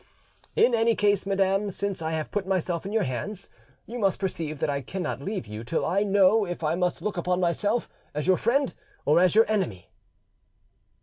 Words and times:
"In 0.55 0.73
any 0.73 0.95
case, 0.95 1.27
madam, 1.27 1.69
since 1.69 2.01
I 2.01 2.13
have 2.13 2.31
put 2.31 2.47
myself 2.47 2.87
in 2.87 2.91
your 2.91 3.03
hands, 3.03 3.51
you 3.85 3.99
must 3.99 4.17
perceive 4.17 4.57
that 4.57 4.67
I 4.71 4.81
cannot 4.81 5.21
leave 5.21 5.45
you 5.45 5.63
till 5.63 5.85
I 5.85 6.01
know 6.01 6.43
if 6.43 6.63
I 6.63 6.73
must 6.73 7.03
look 7.03 7.17
upon 7.17 7.39
myself 7.39 7.87
as 8.15 8.25
your 8.25 8.37
friend 8.37 8.73
or 9.05 9.19
as 9.19 9.35
your 9.35 9.45
enemy." 9.47 9.91